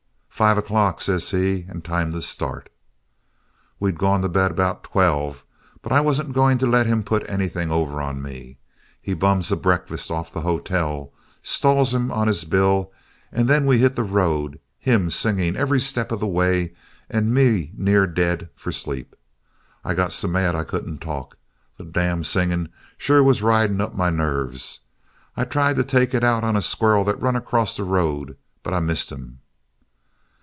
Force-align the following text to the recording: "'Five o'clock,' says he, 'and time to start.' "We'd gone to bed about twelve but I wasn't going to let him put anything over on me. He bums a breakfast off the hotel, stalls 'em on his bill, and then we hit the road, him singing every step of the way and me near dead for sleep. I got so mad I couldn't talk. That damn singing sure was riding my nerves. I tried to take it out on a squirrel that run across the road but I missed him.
"'Five 0.33 0.57
o'clock,' 0.57 1.01
says 1.01 1.29
he, 1.29 1.67
'and 1.69 1.85
time 1.85 2.11
to 2.13 2.19
start.' 2.19 2.71
"We'd 3.79 3.99
gone 3.99 4.23
to 4.23 4.29
bed 4.29 4.49
about 4.49 4.83
twelve 4.83 5.45
but 5.83 5.91
I 5.91 6.01
wasn't 6.01 6.33
going 6.33 6.57
to 6.57 6.65
let 6.65 6.87
him 6.87 7.03
put 7.03 7.29
anything 7.29 7.69
over 7.71 8.01
on 8.01 8.23
me. 8.23 8.57
He 8.99 9.13
bums 9.13 9.51
a 9.51 9.55
breakfast 9.55 10.09
off 10.09 10.33
the 10.33 10.41
hotel, 10.41 11.13
stalls 11.43 11.93
'em 11.93 12.11
on 12.11 12.25
his 12.25 12.43
bill, 12.45 12.91
and 13.31 13.47
then 13.47 13.67
we 13.67 13.77
hit 13.77 13.93
the 13.93 14.01
road, 14.03 14.59
him 14.79 15.11
singing 15.11 15.55
every 15.55 15.79
step 15.79 16.11
of 16.11 16.19
the 16.19 16.25
way 16.25 16.73
and 17.07 17.31
me 17.35 17.71
near 17.77 18.07
dead 18.07 18.49
for 18.55 18.71
sleep. 18.71 19.15
I 19.85 19.93
got 19.93 20.11
so 20.11 20.27
mad 20.27 20.55
I 20.55 20.63
couldn't 20.63 21.01
talk. 21.01 21.37
That 21.77 21.91
damn 21.91 22.23
singing 22.23 22.69
sure 22.97 23.21
was 23.23 23.43
riding 23.43 23.77
my 23.93 24.09
nerves. 24.09 24.79
I 25.37 25.43
tried 25.43 25.75
to 25.75 25.83
take 25.83 26.15
it 26.15 26.23
out 26.23 26.43
on 26.43 26.55
a 26.55 26.63
squirrel 26.63 27.03
that 27.03 27.21
run 27.21 27.35
across 27.35 27.77
the 27.77 27.83
road 27.83 28.39
but 28.63 28.73
I 28.73 28.79
missed 28.79 29.11
him. 29.11 29.37